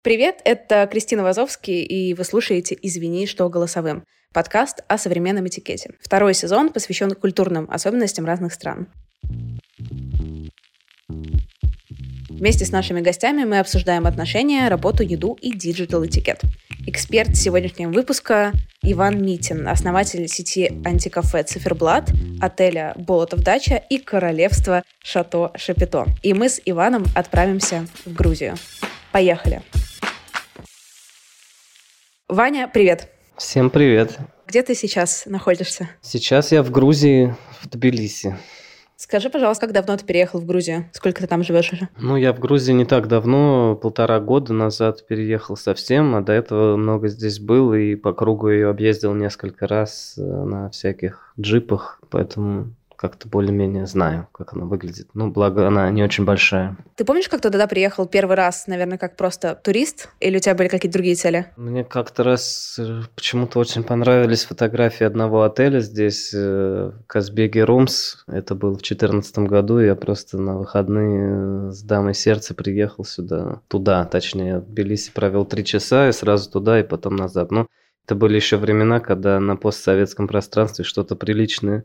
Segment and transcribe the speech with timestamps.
[0.00, 5.90] Привет, это Кристина Вазовский, и вы слушаете «Извини, что голосовым»— подкаст о современном этикете.
[6.00, 8.86] Второй сезон посвящен культурным особенностям разных стран.
[12.28, 16.42] Вместе с нашими гостями мы обсуждаем отношения, работу, еду и digital этикет.
[16.86, 18.52] Эксперт сегодняшнего выпуска
[18.82, 22.08] Иван Митин, основатель сети антикафе «Циферблат»,
[22.40, 26.06] отеля «Болотов дача» и королевства «Шато Шапито».
[26.22, 28.54] И мы с Иваном отправимся в Грузию.
[29.12, 29.62] Поехали!
[32.28, 33.08] Ваня, привет!
[33.38, 34.18] Всем привет!
[34.46, 35.88] Где ты сейчас находишься?
[36.02, 38.36] Сейчас я в Грузии, в Тбилиси.
[38.96, 40.90] Скажи, пожалуйста, как давно ты переехал в Грузию?
[40.92, 41.88] Сколько ты там живешь уже?
[41.98, 46.76] Ну, я в Грузии не так давно, полтора года назад переехал совсем, а до этого
[46.76, 52.74] много здесь был и по кругу ее объездил несколько раз э, на всяких джипах, поэтому
[52.98, 55.10] как-то более-менее знаю, как она выглядит.
[55.14, 56.76] Ну, благо, она не очень большая.
[56.96, 60.08] Ты помнишь, как ты туда приехал первый раз, наверное, как просто турист?
[60.18, 61.46] Или у тебя были какие-то другие цели?
[61.56, 68.24] Мне как-то раз э, почему-то очень понравились фотографии одного отеля здесь, э, Казбеги Румс.
[68.26, 69.78] Это было в 2014 году.
[69.78, 73.60] Я просто на выходные с дамой сердца приехал сюда.
[73.68, 74.58] Туда, точнее.
[74.58, 77.52] В Тбилиси провел три часа и сразу туда, и потом назад.
[77.52, 77.68] Но
[78.06, 81.84] это были еще времена, когда на постсоветском пространстве что-то приличное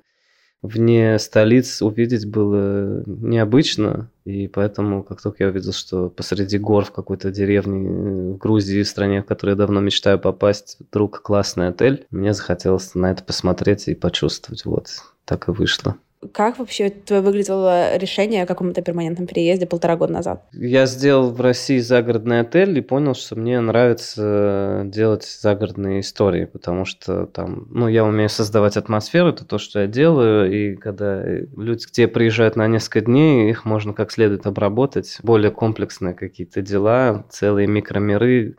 [0.63, 6.91] вне столиц увидеть было необычно, и поэтому, как только я увидел, что посреди гор в
[6.91, 11.67] какой-то деревне э, в Грузии, в стране, в которую я давно мечтаю попасть, вдруг классный
[11.67, 14.65] отель, мне захотелось на это посмотреть и почувствовать.
[14.65, 14.87] Вот,
[15.25, 15.97] так и вышло.
[16.31, 20.45] Как вообще твое выглядело решение о каком-то перманентном переезде полтора года назад?
[20.53, 26.85] Я сделал в России загородный отель и понял, что мне нравится делать загородные истории, потому
[26.85, 31.85] что там, ну, я умею создавать атмосферу, это то, что я делаю, и когда люди
[31.85, 37.25] к тебе приезжают на несколько дней, их можно как следует обработать, более комплексные какие-то дела,
[37.29, 38.55] целые микромиры.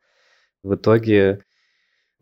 [0.62, 1.40] В итоге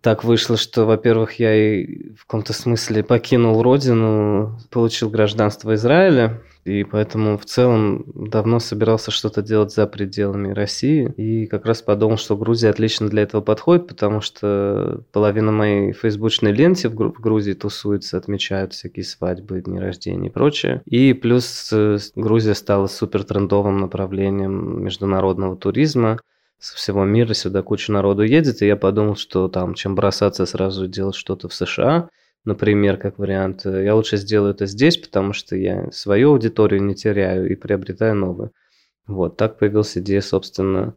[0.03, 6.85] так вышло, что, во-первых, я и в каком-то смысле покинул родину, получил гражданство Израиля, и
[6.85, 11.13] поэтому в целом давно собирался что-то делать за пределами России.
[11.17, 16.53] И как раз подумал, что Грузия отлично для этого подходит, потому что половина моей фейсбучной
[16.53, 20.83] ленты в, Грузии тусуется, отмечают всякие свадьбы, дни рождения и прочее.
[20.85, 26.19] И плюс э, Грузия стала супер трендовым направлением международного туризма
[26.63, 30.87] со всего мира сюда куча народу едет, и я подумал, что там, чем бросаться сразу
[30.87, 32.09] делать что-то в США,
[32.45, 37.51] например, как вариант, я лучше сделаю это здесь, потому что я свою аудиторию не теряю
[37.51, 38.53] и приобретаю новую.
[39.09, 40.95] Вот, так появилась идея, собственно,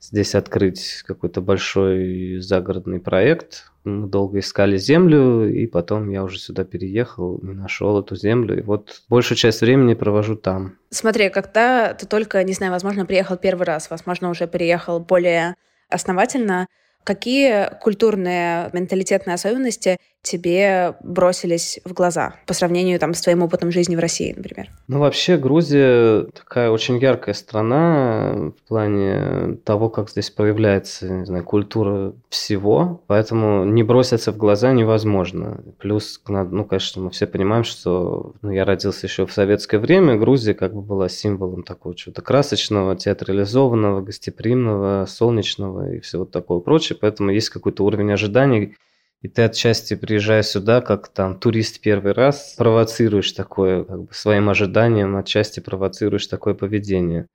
[0.00, 3.70] здесь открыть какой-то большой загородный проект.
[3.84, 8.62] Мы долго искали землю, и потом я уже сюда переехал, не нашел эту землю, и
[8.62, 10.78] вот большую часть времени провожу там.
[10.90, 15.54] Смотри, когда ты только, не знаю, возможно, приехал первый раз, возможно, уже переехал более
[15.90, 16.66] основательно,
[17.04, 23.94] какие культурные, менталитетные особенности тебе бросились в глаза по сравнению там, с твоим опытом жизни
[23.94, 24.70] в России, например?
[24.88, 31.44] Ну, вообще, Грузия такая очень яркая страна в плане того, как здесь появляется, не знаю,
[31.44, 35.62] культура всего, поэтому не броситься в глаза невозможно.
[35.78, 40.54] Плюс, ну, конечно, мы все понимаем, что ну, я родился еще в советское время, Грузия
[40.54, 47.30] как бы была символом такого чего-то красочного, театрализованного, гостеприимного, солнечного и всего такого прочего, поэтому
[47.30, 48.76] есть какой-то уровень ожиданий,
[49.24, 54.50] и ты отчасти приезжая сюда, как там турист первый раз, провоцируешь такое, как бы своим
[54.50, 57.26] ожиданием, отчасти провоцируешь такое поведение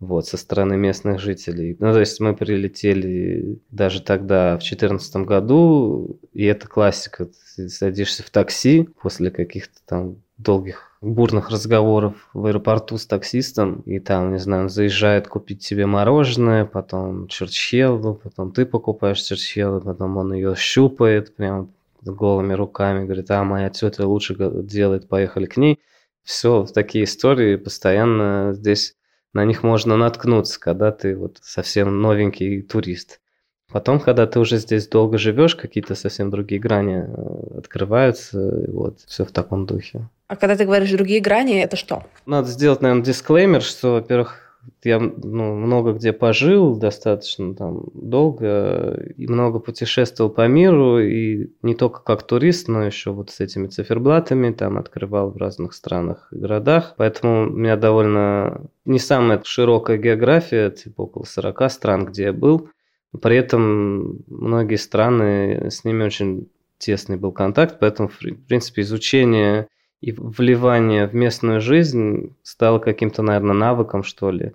[0.00, 1.78] вот, со стороны местных жителей.
[1.80, 7.30] Ну, то есть мы прилетели даже тогда, в 2014 году, и это классика.
[7.56, 13.98] Ты садишься в такси после каких-то там долгих бурных разговоров в аэропорту с таксистом, и
[14.00, 20.16] там, не знаю, он заезжает купить тебе мороженое, потом черчхеллу, потом ты покупаешь черчхеллу, потом
[20.18, 21.72] он ее щупает прям
[22.02, 25.80] голыми руками, говорит, а моя тетя лучше делает, поехали к ней.
[26.22, 28.96] Все, такие истории постоянно здесь
[29.32, 33.20] на них можно наткнуться, когда ты вот совсем новенький турист.
[33.72, 39.24] Потом, когда ты уже здесь долго живешь, какие-то совсем другие грани э, открываются, вот, все
[39.24, 40.08] в таком духе.
[40.30, 42.04] А когда ты говоришь другие грани, это что?
[42.24, 49.26] Надо сделать, наверное, дисклеймер, что, во-первых, я ну, много где пожил, достаточно там долго, и
[49.26, 54.52] много путешествовал по миру, и не только как турист, но еще вот с этими циферблатами,
[54.52, 60.70] там открывал в разных странах и городах, поэтому у меня довольно не самая широкая география,
[60.70, 62.70] типа около 40 стран, где я был,
[63.20, 66.48] при этом многие страны, с ними очень
[66.78, 69.66] тесный был контакт, поэтому, в принципе, изучение
[70.00, 74.52] и вливание в местную жизнь стало каким-то, наверное, навыком, что ли.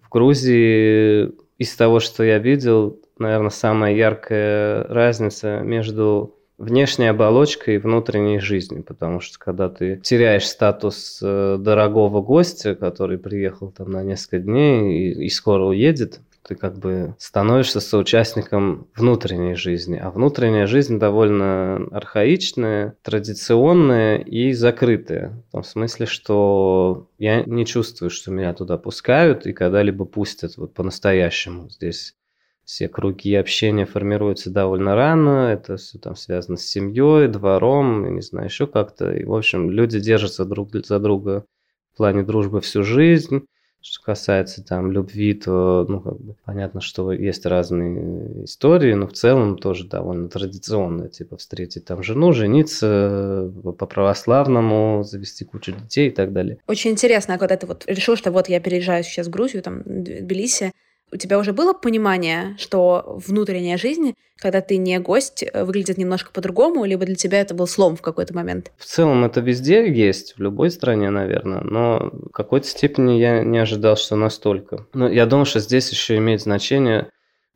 [0.00, 7.78] В Грузии из того, что я видел, наверное, самая яркая разница между внешней оболочкой и
[7.78, 14.02] внутренней жизнью, потому что когда ты теряешь статус э, дорогого гостя, который приехал там на
[14.02, 20.00] несколько дней и, и скоро уедет, ты как бы становишься соучастником внутренней жизни.
[20.02, 25.44] А внутренняя жизнь довольно архаичная, традиционная и закрытая.
[25.48, 30.72] В том смысле, что я не чувствую, что меня туда пускают и когда-либо пустят вот
[30.72, 31.68] по-настоящему.
[31.68, 32.16] Здесь
[32.64, 38.46] все круги общения формируются довольно рано, это все там связано с семьей, двором, не знаю,
[38.46, 39.12] еще как-то.
[39.12, 41.44] И, в общем, люди держатся друг за друга
[41.92, 43.44] в плане дружбы всю жизнь.
[43.80, 49.12] Что касается там любви, то, ну, как бы, понятно, что есть разные истории, но в
[49.12, 56.10] целом тоже довольно традиционно, типа, встретить там жену, жениться по православному, завести кучу детей и
[56.10, 56.58] так далее.
[56.66, 60.02] Очень интересно, когда ты вот решил, что вот я переезжаю сейчас в Грузию, там, в
[60.02, 60.72] Тбилиси,
[61.12, 66.30] у тебя уже было понимание, что внутренняя жизнь, когда ты не гость, э, выглядит немножко
[66.32, 68.72] по-другому, либо для тебя это был слом в какой-то момент?
[68.76, 73.58] В целом это везде есть, в любой стране, наверное, но в какой-то степени я не
[73.58, 74.86] ожидал, что настолько.
[74.92, 77.10] Но я думаю, что здесь еще имеет значение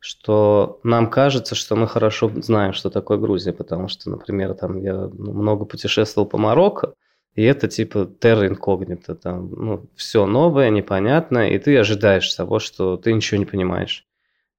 [0.05, 5.07] что нам кажется, что мы хорошо знаем, что такое Грузия, потому что, например, там я
[5.13, 6.93] много путешествовал по Марокко,
[7.35, 12.97] и это типа терра инкогнито, там, ну, все новое, непонятное, и ты ожидаешь того, что
[12.97, 14.05] ты ничего не понимаешь.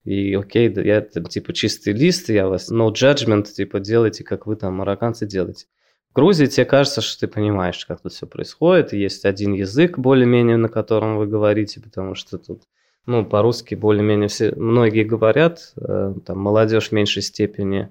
[0.05, 4.47] И окей, да, я там, типа чистый лист, я вас no judgment, типа делайте, как
[4.47, 5.67] вы там, марокканцы, делаете.
[6.11, 10.57] В Грузии тебе кажется, что ты понимаешь, как тут все происходит, есть один язык более-менее,
[10.57, 12.63] на котором вы говорите, потому что тут,
[13.07, 17.91] ну, по-русски более-менее все, многие говорят, э, там, молодежь в меньшей степени,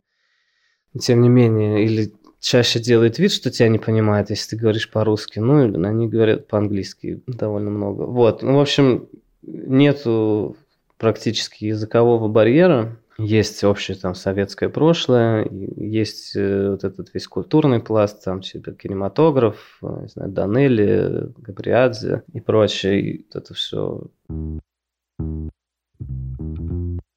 [0.99, 2.13] тем не менее, или
[2.43, 5.39] чаще делает вид, что тебя не понимает, если ты говоришь по-русски.
[5.39, 8.03] Ну, или они говорят по-английски довольно много.
[8.03, 9.07] Вот, ну, в общем,
[9.41, 10.57] нету
[10.97, 12.97] практически языкового барьера.
[13.17, 19.77] Есть общее там советское прошлое, есть э, вот этот весь культурный пласт, там типа кинематограф,
[19.83, 23.01] э, не знаю, Данели, Габриадзе и прочее.
[23.01, 24.07] И это все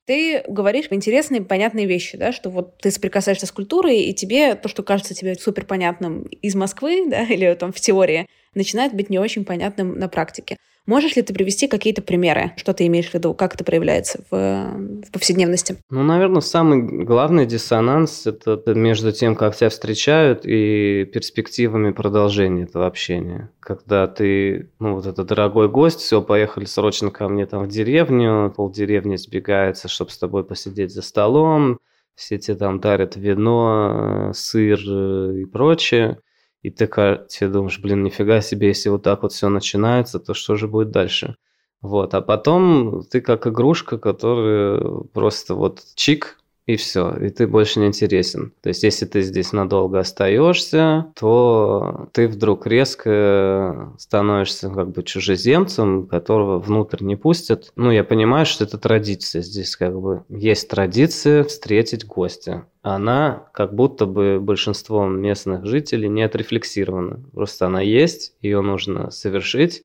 [0.07, 4.69] ты говоришь интересные, понятные вещи, да, что вот ты соприкасаешься с культурой, и тебе то,
[4.69, 9.19] что кажется тебе супер понятным из Москвы, да, или там в теории, начинает быть не
[9.19, 10.57] очень понятным на практике.
[10.87, 12.53] Можешь ли ты привести какие-то примеры?
[12.57, 13.35] Что ты имеешь в виду?
[13.35, 15.79] Как это проявляется в, в повседневности?
[15.91, 22.87] Ну, наверное, самый главный диссонанс– это между тем, как тебя встречают, и перспективами продолжения этого
[22.87, 23.51] общения.
[23.59, 28.53] Когда ты, ну, вот это дорогой гость, все, поехали срочно ко мне там в деревню,
[28.57, 31.81] полдеревни сбегается, чтобы с тобой посидеть за столом,
[32.15, 36.19] все тебе там дарят вино, сыр и прочее
[36.63, 40.57] и ты тебе думаешь, блин, нифига себе, если вот так вот все начинается, то что
[40.57, 41.37] же будет дальше?
[41.81, 44.81] Вот, а потом ты как игрушка, которая
[45.13, 48.53] просто вот чик, и все, и ты больше не интересен.
[48.61, 56.09] То есть, если ты здесь надолго остаешься, то ты вдруг резко становишься как бы чужеземцем,
[56.09, 57.73] которого внутрь не пустят.
[57.77, 59.43] Ну, я понимаю, что это традиция.
[59.43, 62.67] Здесь как бы есть традиция встретить гостя.
[62.83, 67.21] Она как будто бы большинством местных жителей не отрефлексирована.
[67.33, 69.83] Просто она есть, ее нужно совершить.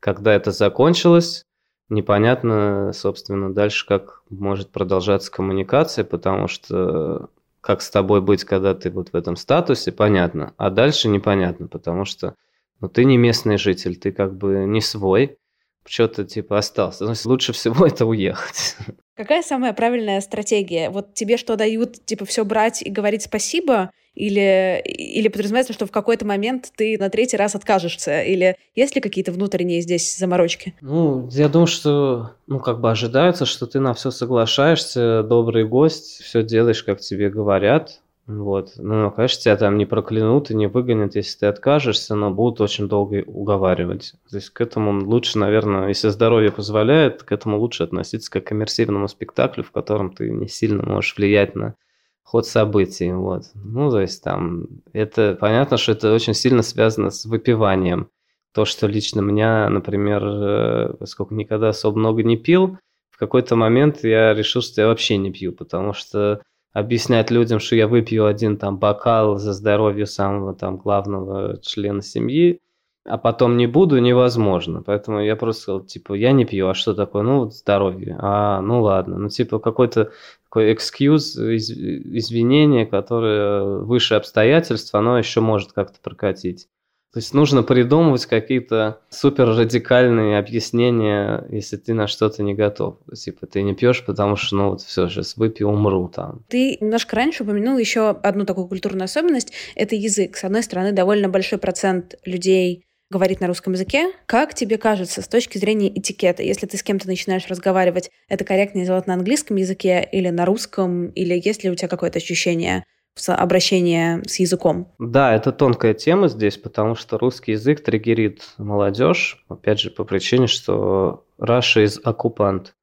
[0.00, 1.44] Когда это закончилось,
[1.92, 7.28] непонятно, собственно, дальше как может продолжаться коммуникация, потому что
[7.60, 12.04] как с тобой быть, когда ты вот в этом статусе, понятно, а дальше непонятно, потому
[12.04, 12.34] что
[12.80, 15.38] ну, ты не местный житель, ты как бы не свой,
[15.84, 17.04] что-то типа остался.
[17.04, 18.76] Значит, лучше всего это уехать.
[19.14, 20.88] Какая самая правильная стратегия?
[20.88, 23.90] Вот тебе что дают, типа, все брать и говорить спасибо?
[24.14, 28.22] Или, или подразумевается, что в какой-то момент ты на третий раз откажешься?
[28.22, 30.74] Или есть ли какие-то внутренние здесь заморочки?
[30.80, 36.22] Ну, я думаю, что, ну, как бы ожидается, что ты на все соглашаешься, добрый гость,
[36.22, 38.00] все делаешь, как тебе говорят.
[38.26, 38.74] Вот.
[38.76, 42.88] Ну, конечно, тебя там не проклянут и не выгонят, если ты откажешься, но будут очень
[42.88, 44.14] долго уговаривать.
[44.30, 48.52] То есть к этому лучше, наверное, если здоровье позволяет, к этому лучше относиться как к
[48.52, 51.74] иммерсивному спектаклю, в котором ты не сильно можешь влиять на
[52.22, 53.12] ход событий.
[53.12, 53.44] Вот.
[53.54, 58.08] Ну, то есть там, это понятно, что это очень сильно связано с выпиванием.
[58.54, 62.78] То, что лично меня, например, э, поскольку никогда особо много не пил,
[63.10, 67.76] в какой-то момент я решил, что я вообще не пью, потому что объяснять людям, что
[67.76, 72.60] я выпью один там бокал за здоровье самого там главного члена семьи,
[73.04, 74.82] а потом не буду, невозможно.
[74.82, 77.22] Поэтому я просто сказал, типа, я не пью, а что такое?
[77.22, 78.16] Ну, здоровье.
[78.20, 79.18] А, ну ладно.
[79.18, 80.12] Ну, типа, какой-то
[80.44, 86.68] такой экскьюз, извинение, которое выше обстоятельств, оно еще может как-то прокатить.
[87.12, 92.96] То есть нужно придумывать какие-то супер радикальные объяснения, если ты на что-то не готов.
[93.14, 96.42] Типа ты не пьешь, потому что, ну вот все, сейчас выпью, умру там.
[96.48, 99.52] Ты немножко раньше упомянул еще одну такую культурную особенность.
[99.74, 100.38] Это язык.
[100.38, 104.10] С одной стороны, довольно большой процент людей говорит на русском языке.
[104.24, 108.84] Как тебе кажется, с точки зрения этикета, если ты с кем-то начинаешь разговаривать, это корректнее
[108.84, 112.84] сделать на английском языке или на русском, или есть ли у тебя какое-то ощущение
[113.26, 114.88] обращение с языком.
[114.98, 120.46] Да, это тонкая тема здесь, потому что русский язык триггерит молодежь, опять же, по причине,
[120.46, 122.74] что Раша из оккупант.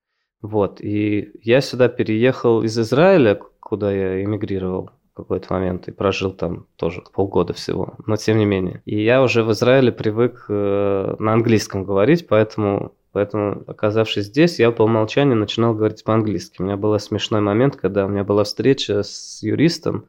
[0.42, 6.32] Вот, и я сюда переехал из Израиля, куда я эмигрировал в какой-то момент и прожил
[6.32, 8.82] там тоже полгода всего, но тем не менее.
[8.86, 14.72] И я уже в Израиле привык э, на английском говорить, поэтому Поэтому, оказавшись здесь, я
[14.72, 16.62] по умолчанию начинал говорить по-английски.
[16.62, 20.06] У меня был смешной момент, когда у меня была встреча с юристом,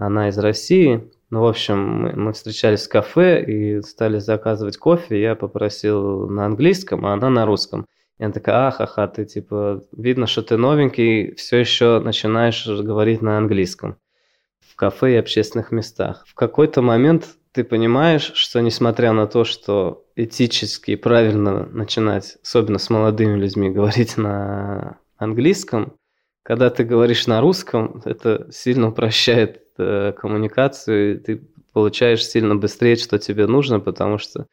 [0.00, 1.10] она из России.
[1.30, 5.20] Ну, в общем, мы встречались в кафе и стали заказывать кофе.
[5.20, 7.86] Я попросил на английском, а она на русском.
[8.18, 13.38] И она такая, ахаха, ты типа, видно, что ты новенький, все еще начинаешь говорить на
[13.38, 13.96] английском
[14.60, 16.24] в кафе и общественных местах.
[16.26, 22.90] В какой-то момент ты понимаешь, что несмотря на то, что этически правильно начинать, особенно с
[22.90, 25.94] молодыми людьми, говорить на английском,
[26.42, 33.18] когда ты говоришь на русском, это сильно упрощает э, коммуникацию, ты получаешь сильно быстрее, что
[33.18, 34.46] тебе нужно, потому что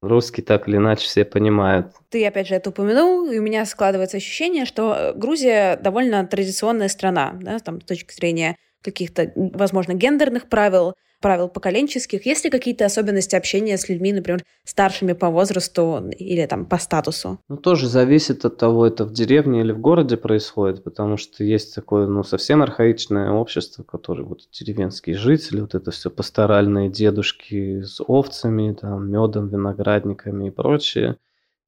[0.00, 1.88] русский так или иначе все понимают.
[2.10, 7.34] Ты опять же это упомянул, и у меня складывается ощущение, что Грузия довольно традиционная страна,
[7.40, 12.26] да, там, с точки зрения каких-то, возможно, гендерных правил, правил поколенческих?
[12.26, 17.38] Есть ли какие-то особенности общения с людьми, например, старшими по возрасту или там по статусу?
[17.48, 21.74] Ну, тоже зависит от того, это в деревне или в городе происходит, потому что есть
[21.74, 28.02] такое, ну, совсем архаичное общество, которое вот деревенские жители, вот это все пасторальные дедушки с
[28.06, 31.16] овцами, там, медом, виноградниками и прочее.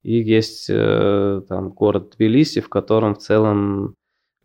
[0.03, 3.95] И есть э, там город Тбилиси, в котором в целом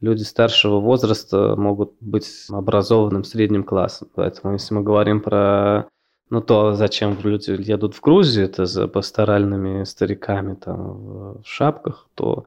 [0.03, 4.09] люди старшего возраста могут быть образованным средним классом.
[4.15, 5.89] Поэтому если мы говорим про
[6.29, 12.47] ну, то, зачем люди едут в Грузию, это за пасторальными стариками там в шапках, то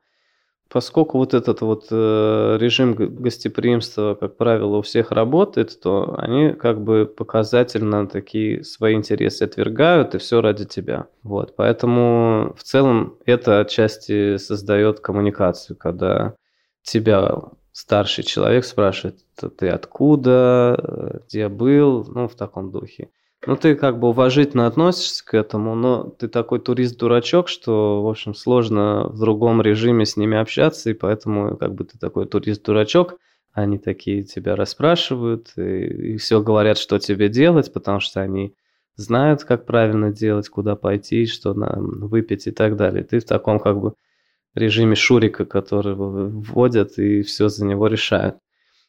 [0.70, 6.82] поскольку вот этот вот э, режим гостеприимства, как правило, у всех работает, то они как
[6.82, 11.06] бы показательно такие свои интересы отвергают, и все ради тебя.
[11.24, 16.34] Вот, поэтому в целом это отчасти создает коммуникацию, когда
[16.86, 19.18] тебя старший человек спрашивает,
[19.58, 23.10] ты откуда, где был, ну, в таком духе.
[23.46, 28.34] Ну, ты как бы уважительно относишься к этому, но ты такой турист-дурачок, что, в общем,
[28.34, 33.18] сложно в другом режиме с ними общаться, и поэтому как бы ты такой турист-дурачок,
[33.54, 38.56] они такие тебя расспрашивают, и, и все говорят, что тебе делать, потому что они
[38.96, 43.04] знают, как правильно делать, куда пойти, что нам выпить и так далее.
[43.04, 43.94] Ты в таком как бы
[44.56, 48.38] режиме Шурика, которого вводят и все за него решают.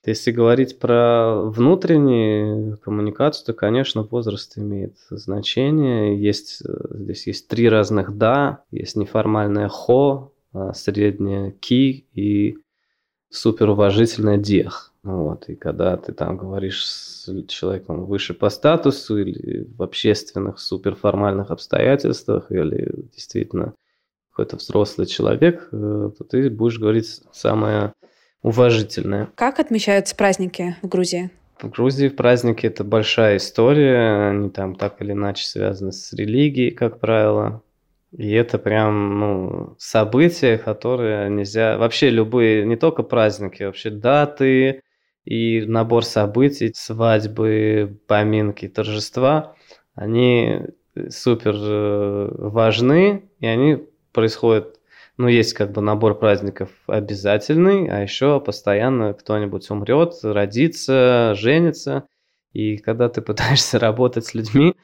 [0.05, 6.17] Если говорить про внутреннюю коммуникацию, то, конечно, возраст имеет значение.
[6.21, 12.57] Есть, здесь есть три разных «да», есть неформальное «хо», а среднее «ки» и
[13.31, 14.93] суперуважительное «дех».
[15.03, 15.49] Вот.
[15.49, 22.53] И когда ты там говоришь с человеком выше по статусу или в общественных суперформальных обстоятельствах,
[22.53, 23.75] или действительно
[24.37, 27.95] какой-то взрослый человек, э, то ты будешь говорить самое
[28.43, 29.31] уважительное.
[29.35, 31.31] Как отмечаются праздники в Грузии?
[31.59, 37.01] В Грузии праздники– это большая история, они там так или иначе связаны с религией, как
[37.01, 37.63] правило.
[38.13, 41.79] И это прям, ну, события, которые нельзя...
[41.79, 44.83] Вообще любые, не только праздники, вообще даты
[45.25, 49.55] и набор событий, свадьбы, поминки, торжества,
[49.95, 50.61] они
[51.09, 53.79] супер э, важны, и они
[54.17, 54.81] происходят
[55.19, 62.07] ну, есть как бы набор праздников обязательный, а еще постоянно кто-нибудь умрет, родится, женится.
[62.53, 64.75] И когда ты пытаешься работать с людьми,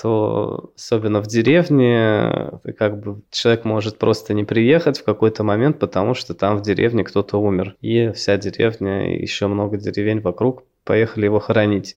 [0.00, 6.14] то особенно в деревне, как бы человек может просто не приехать в какой-то момент, потому
[6.14, 7.76] что там в деревне кто-то умер.
[7.80, 11.96] И вся деревня, и еще много деревень вокруг поехали его хоронить.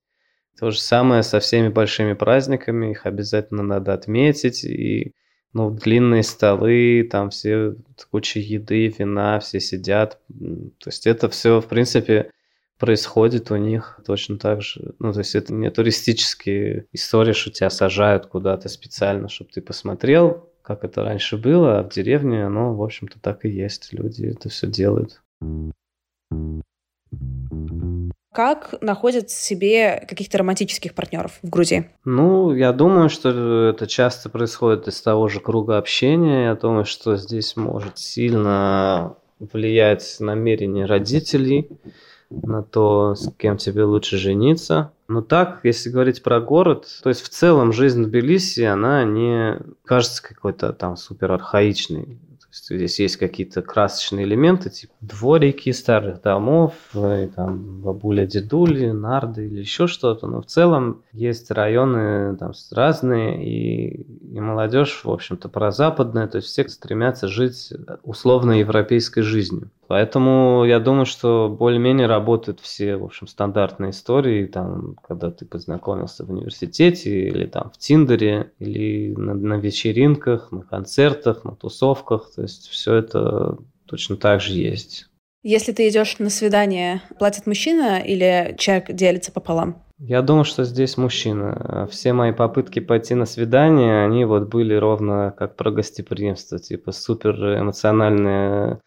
[0.59, 5.13] То же самое со всеми большими праздниками, их обязательно надо отметить, и
[5.53, 7.75] ну, длинные столы, там все
[8.11, 10.19] куча еды, вина, все сидят.
[10.29, 12.31] То есть это все, в принципе,
[12.79, 14.93] происходит у них точно так же.
[14.99, 20.49] Ну, то есть это не туристические истории, что тебя сажают куда-то специально, чтобы ты посмотрел,
[20.63, 23.93] как это раньше было, а в деревне оно, в общем-то, так и есть.
[23.93, 25.21] Люди это все делают.
[28.33, 31.91] Как находят себе каких-то романтических партнеров в Грузии?
[32.03, 36.45] Ну, я думаю, что это часто происходит из того же круга общения.
[36.45, 41.69] Я думаю, что здесь может сильно влиять намерение родителей
[42.31, 44.91] на то, с кем тебе лучше жениться.
[45.07, 49.59] Но так, если говорить про город, то есть в целом жизнь в Тбилиси, она не
[49.85, 52.17] кажется какой-то там супер архаичной
[52.53, 59.59] здесь есть какие-то красочные элементы, типа дворики старых домов, и там бабуля, дедули, нарды или
[59.59, 60.27] еще что-то.
[60.27, 64.01] Но в целом есть районы там разные, и,
[64.35, 69.71] и молодежь, в общем-то, прозападная, то есть все стремятся жить условно европейской жизнью.
[69.87, 76.25] Поэтому я думаю, что более-менее работают все, в общем, стандартные истории, там, когда ты познакомился
[76.25, 82.31] в университете или там в Тиндере, или на, на вечеринках, на концертах, на тусовках.
[82.33, 85.07] То есть все это точно так же есть.
[85.43, 89.83] Если ты идешь на свидание, платит мужчина или человек делится пополам?
[89.97, 91.87] Я думаю, что здесь мужчина.
[91.91, 97.59] Все мои попытки пойти на свидание, они вот были ровно как про гостеприимство, типа супер
[97.59, 98.79] эмоциональная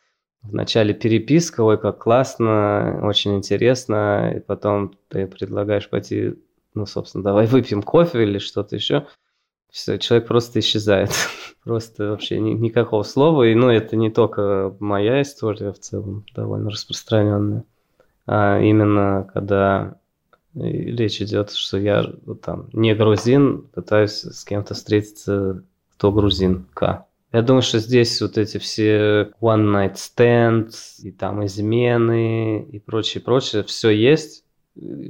[0.50, 6.34] Вначале переписка, ой, как классно, очень интересно, и потом ты предлагаешь пойти,
[6.74, 9.06] ну, собственно, давай выпьем кофе или что-то еще.
[9.70, 11.10] Все, человек просто исчезает.
[11.66, 13.42] Просто вообще ни, никакого слова.
[13.42, 17.64] И, ну, это не только моя история в целом, довольно распространенная.
[18.24, 19.96] А именно, когда
[20.54, 22.04] речь идет, что я
[22.40, 25.64] там не грузин, пытаюсь с кем-то встретиться,
[25.96, 27.04] кто грузин, К.
[27.32, 33.24] Я думаю, что здесь вот эти все one night stands и там измены и прочее,
[33.24, 34.44] прочее, все есть.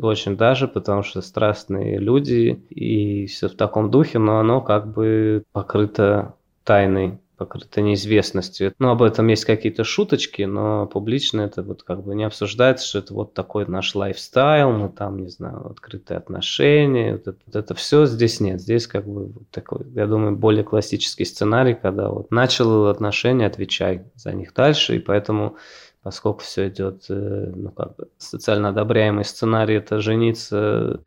[0.01, 5.43] Очень даже, потому что страстные люди и все в таком духе, но оно как бы
[5.53, 6.36] покрыто
[6.67, 8.73] тайной покрыто неизвестностью.
[8.79, 12.99] Ну, об этом есть какие-то шуточки, но публично это вот как бы не обсуждается, что
[12.99, 17.75] это вот такой наш лайфстайл, мы там, не знаю, открытые отношения, вот это, вот это
[17.75, 18.61] все здесь нет.
[18.61, 24.05] Здесь как бы вот такой, я думаю, более классический сценарий, когда вот начал отношения, отвечай
[24.15, 25.57] за них дальше, и поэтому
[26.03, 31.01] поскольку все идет, э, ну, как бы социально одобряемый сценарий, это жениться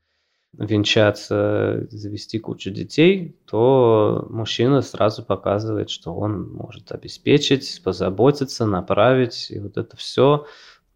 [0.57, 9.59] венчаться, завести кучу детей, то мужчина сразу показывает, что он может обеспечить, позаботиться, направить, и
[9.59, 10.45] вот это все,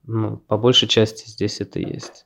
[0.06, 2.26] ну, по большей части здесь это есть.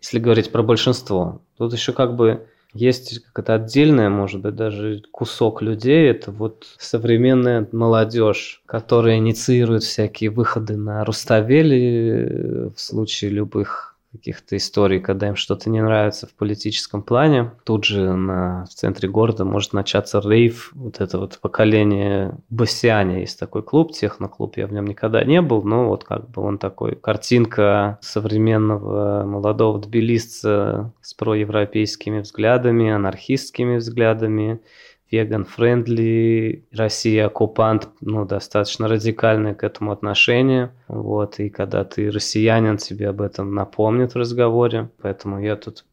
[0.00, 5.62] Если говорить про большинство, тут еще как бы есть какая-то отдельная, может быть, даже кусок
[5.62, 14.56] людей, это вот современная молодежь, которая инициирует всякие выходы на Руставели в случае любых каких-то
[14.56, 19.44] историй, когда им что-то не нравится в политическом плане, тут же на, в центре города
[19.44, 24.86] может начаться рейв, вот это вот поколение Бассиане, есть такой клуб, техноклуб, я в нем
[24.86, 32.20] никогда не был, но вот как бы он такой, картинка современного молодого тбилисца с проевропейскими
[32.20, 34.60] взглядами, анархистскими взглядами,
[35.10, 43.08] веган-френдли, Россия оккупант, ну, достаточно радикальное к этому отношение, вот, и когда ты россиянин, тебе
[43.08, 45.84] об этом напомнят в разговоре, поэтому я тут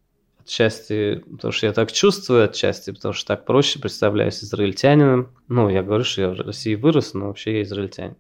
[0.44, 5.82] отчасти, потому что я так чувствую, отчасти, потому что так проще представляюсь израильтянином, ну, я
[5.82, 8.16] говорю, что я в России вырос, но вообще я израильтянин.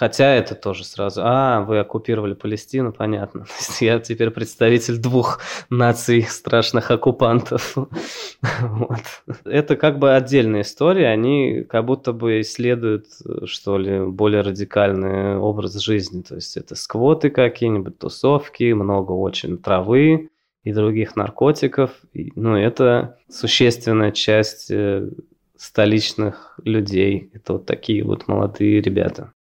[0.00, 3.44] Хотя это тоже сразу, а, вы оккупировали Палестину, понятно.
[3.80, 7.76] Я теперь представитель двух наций страшных оккупантов.
[8.62, 9.02] вот.
[9.44, 13.08] Это как бы отдельная история, они как будто бы исследуют,
[13.44, 16.22] что ли, более радикальный образ жизни.
[16.22, 20.30] То есть это сквоты какие-нибудь, тусовки, много очень травы
[20.64, 21.90] и других наркотиков.
[22.14, 25.10] Ну, это существенная часть э,
[25.58, 27.28] столичных людей.
[27.34, 29.34] Это вот такие вот молодые ребята.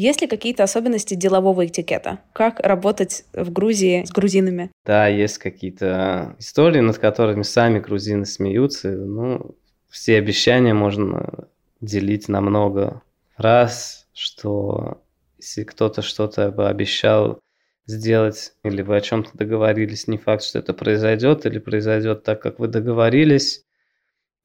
[0.00, 2.20] Есть ли какие-то особенности делового этикета?
[2.32, 4.70] Как работать в Грузии с грузинами?
[4.86, 8.92] Да, есть какие-то истории, над которыми сами грузины смеются.
[8.92, 9.56] Ну,
[9.90, 11.48] все обещания можно
[11.82, 13.02] делить на много
[13.36, 15.02] раз, что
[15.38, 17.38] если кто-то что-то бы обещал
[17.84, 22.58] сделать, или вы о чем-то договорились, не факт, что это произойдет, или произойдет так, как
[22.58, 23.64] вы договорились.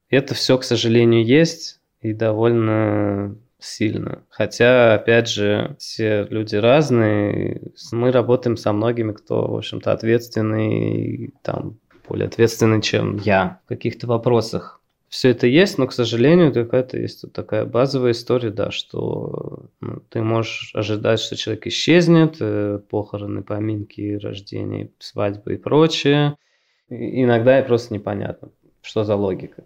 [0.09, 4.23] Это все, к сожалению, есть и довольно сильно.
[4.29, 7.71] Хотя, опять же, все люди разные.
[7.91, 14.05] Мы работаем со многими, кто, в общем-то, ответственный, там, более ответственный, чем я в каких-то
[14.05, 14.81] вопросах.
[15.09, 20.21] Все это есть, но, к сожалению, какая-то есть такая базовая история, да, что ну, ты
[20.21, 26.35] можешь ожидать, что человек исчезнет, э, похороны, поминки, рождения, свадьбы и прочее.
[26.89, 28.49] И иногда просто непонятно,
[28.81, 29.63] что за логика.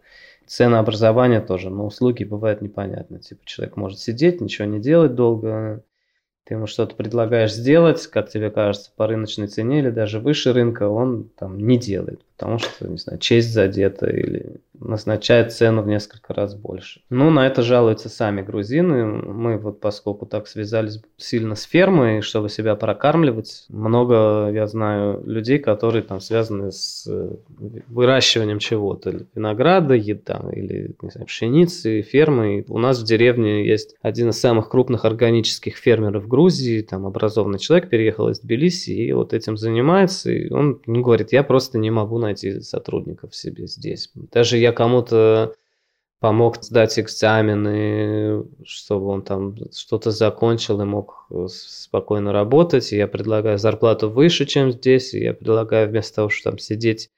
[0.50, 3.20] Ценообразование тоже, но услуги бывают непонятно.
[3.20, 5.84] Типа человек может сидеть, ничего не делать долго,
[6.44, 10.90] ты ему что-то предлагаешь сделать, как тебе кажется, по рыночной цене или даже выше рынка,
[10.90, 16.34] он там не делает, потому что, не знаю, честь задета или назначает цену в несколько
[16.34, 17.02] раз больше.
[17.10, 19.06] Ну, на это жалуются сами грузины.
[19.06, 25.60] Мы вот поскольку так связались сильно с фермой, чтобы себя прокармливать, много, я знаю, людей,
[25.60, 27.36] которые там связаны с э,
[27.88, 32.65] выращиванием чего-то, винограда, еда, или, не знаю, пшеницы, фермы.
[32.68, 37.89] У нас в деревне есть один из самых крупных органических фермеров Грузии, там образованный человек,
[37.89, 42.18] переехал из Тбилиси и вот этим занимается, и он ну, говорит, я просто не могу
[42.18, 44.12] найти сотрудников себе здесь.
[44.32, 45.56] Даже я кому-то
[46.20, 52.92] помог сдать экзамены, чтобы он там что-то закончил и мог э, спокойно работать.
[52.92, 55.14] И я предлагаю зарплату выше, чем здесь.
[55.14, 57.10] И я предлагаю вместо того, чтобы там сидеть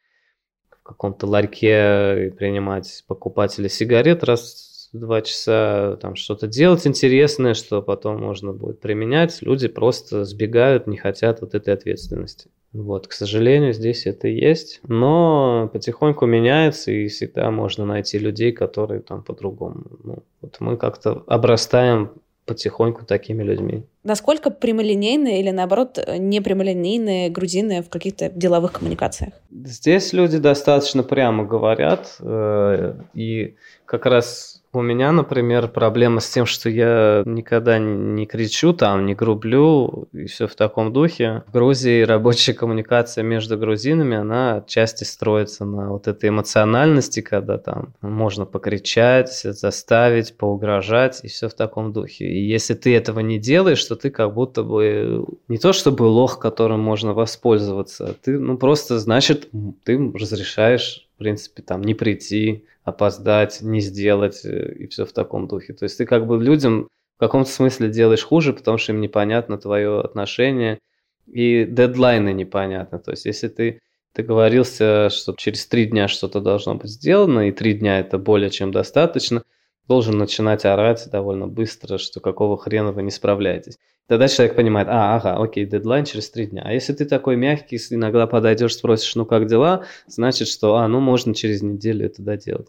[0.70, 7.82] в каком-то ларьке и принимать покупателей сигарет раз два часа, там что-то делать интересное, что
[7.82, 12.50] потом можно будет применять, люди просто сбегают, не хотят вот этой ответственности.
[12.74, 19.02] Вот, к сожалению, здесь это есть, но потихоньку меняется, и всегда можно найти людей, которые
[19.02, 19.84] там по-другому.
[20.04, 22.12] Ну, вот мы как-то обрастаем
[22.46, 23.84] потихоньку такими людьми.
[24.04, 29.34] Насколько прямолинейные или, наоборот, непрямолинейные грузины в каких-то деловых коммуникациях?
[29.52, 36.46] Здесь люди достаточно прямо говорят, э, и как раз у меня, например, проблема с тем,
[36.46, 41.44] что я никогда не кричу там, не грублю и все в таком духе.
[41.48, 47.94] В Грузии рабочая коммуникация между грузинами, она отчасти строится на вот этой эмоциональности, когда там
[48.02, 52.26] можно покричать, заставить, поугрожать и все в таком духе.
[52.26, 56.40] И если ты этого не делаешь, то ты как будто бы не то чтобы лох,
[56.40, 59.50] которым можно воспользоваться, а ты, ну просто значит,
[59.84, 65.74] ты разрешаешь принципе, там, не прийти, опоздать, не сделать э, и все в таком духе.
[65.74, 69.58] То есть ты как бы людям в каком-то смысле делаешь хуже, потому что им непонятно
[69.58, 70.80] твое отношение
[71.28, 73.00] и дедлайны непонятно.
[73.00, 73.80] То есть если ты
[74.16, 78.72] договорился, что через три дня что-то должно быть сделано, и три дня это более чем
[78.72, 79.44] достаточно,
[79.88, 83.78] должен начинать орать довольно быстро, что какого хрена вы не справляетесь.
[84.08, 86.64] Тогда человек понимает, а, ага, окей, дедлайн через три дня.
[86.66, 91.00] А если ты такой мягкий, иногда подойдешь, спросишь, ну как дела, значит, что, а, ну
[91.00, 92.68] можно через неделю это доделать.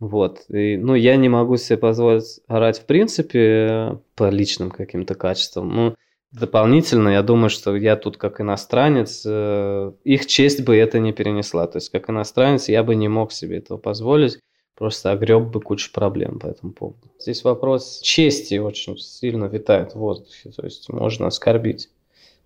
[0.00, 0.40] Вот.
[0.48, 5.72] И, ну, я не могу себе позволить орать в принципе по личным каким-то качествам.
[5.72, 5.94] Ну,
[6.32, 11.68] дополнительно, я думаю, что я тут как иностранец, э, их честь бы это не перенесла.
[11.68, 14.40] То есть, как иностранец, я бы не мог себе этого позволить
[14.76, 17.10] просто огреб бы кучу проблем по этому поводу.
[17.18, 21.90] Здесь вопрос чести очень сильно витает в воздухе, то есть можно оскорбить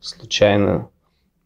[0.00, 0.90] случайно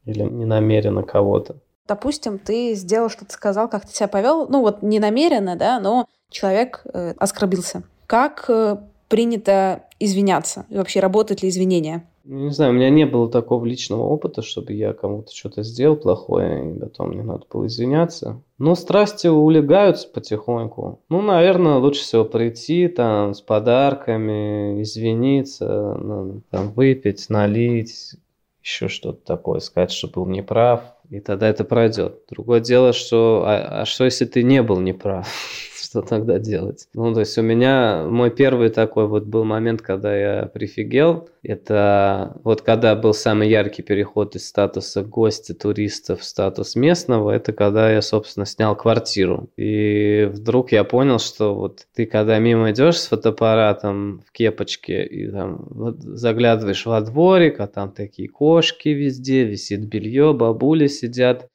[0.05, 1.57] или ненамеренно кого-то.
[1.87, 6.07] Допустим, ты сделал что-то, сказал, как ты себя повел, ну вот не намеренно, да, но
[6.31, 7.83] человек э, оскорбился.
[8.07, 8.77] Как э,
[9.09, 10.67] принято извиняться?
[10.69, 12.09] И вообще работают ли извинения?
[12.25, 16.75] Не знаю, у меня не было такого личного опыта, чтобы я кому-то что-то сделал плохое,
[16.75, 18.43] и потом мне надо было извиняться.
[18.59, 21.01] Но страсти улегаются потихоньку.
[21.09, 28.17] Ну, наверное, лучше всего прийти там с подарками, извиниться, ну, там, выпить, налить,
[28.63, 32.21] еще что-то такое, сказать, что был неправ, и тогда это пройдет.
[32.29, 35.27] Другое дело, что а, а что если ты не был неправ?
[35.91, 36.87] что тогда делать?
[36.95, 41.29] Ну, то есть у меня мой первый такой вот был момент, когда я прифигел.
[41.43, 47.53] Это вот когда был самый яркий переход из статуса гостя, туриста в статус местного, это
[47.53, 49.51] когда я, собственно, снял квартиру.
[49.57, 55.29] И вдруг я понял, что вот ты когда мимо идешь с фотоаппаратом в кепочке и
[55.29, 61.49] там вот заглядываешь во дворик, а там такие кошки везде, висит белье, бабули сидят,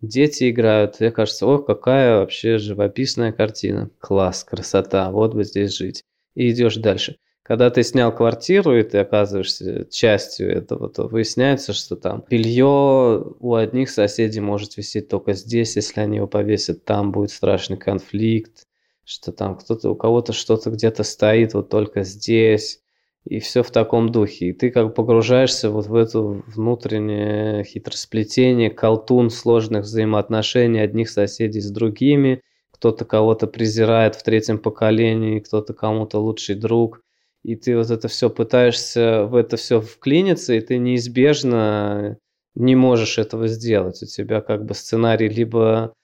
[0.00, 1.00] дети играют.
[1.00, 3.90] Мне кажется, о, какая вообще живописная картина.
[3.98, 6.04] Класс, красота, вот бы здесь жить.
[6.34, 7.16] И идешь дальше.
[7.42, 13.54] Когда ты снял квартиру, и ты оказываешься частью этого, то выясняется, что там белье у
[13.54, 18.68] одних соседей может висеть только здесь, если они его повесят, там будет страшный конфликт,
[19.04, 22.80] что там кто-то, у кого-то что-то где-то стоит вот только здесь,
[23.24, 24.46] и все в таком духе.
[24.46, 31.60] И ты как бы погружаешься вот в это внутреннее хитросплетение, колтун сложных взаимоотношений одних соседей
[31.60, 37.02] с другими, кто-то кого-то презирает в третьем поколении, кто-то кому-то лучший друг–
[37.42, 42.18] и ты вот это все пытаешься в это все вклиниться, и ты неизбежно
[42.54, 44.02] не можешь этого сделать.
[44.02, 45.94] У тебя как бы сценарий либо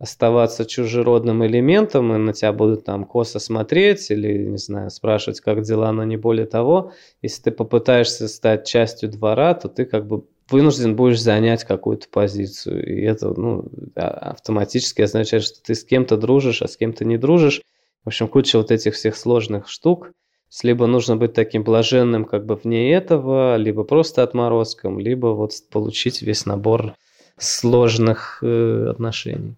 [0.00, 5.62] оставаться чужеродным элементом, и на тебя будут там косо смотреть или, не знаю, спрашивать, как
[5.62, 6.92] дела, но не более того.
[7.22, 12.84] Если ты попытаешься стать частью двора, то ты как бы вынужден будешь занять какую-то позицию.
[12.84, 17.18] И это ну, а, автоматически означает, что ты с кем-то дружишь, а с кем-то не
[17.18, 17.62] дружишь.
[18.04, 20.10] В общем, куча вот этих всех сложных штук–
[20.62, 26.22] либо нужно быть таким блаженным как бы вне этого, либо просто отморозком, либо вот получить
[26.22, 26.94] весь набор
[27.38, 29.54] сложных э, отношений.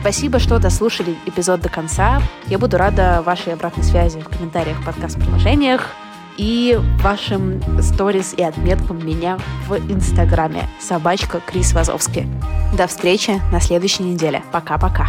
[0.00, 2.22] Спасибо, что дослушали эпизод до конца.
[2.46, 5.88] Я буду рада вашей обратной связи в комментариях подкаст-приложениях
[6.36, 10.68] и вашим сторис и отметкам меня в Инстаграме.
[10.80, 12.28] Собачка Крис Вазовский.
[12.76, 14.44] До встречи на следующей неделе.
[14.52, 15.08] Пока-пока.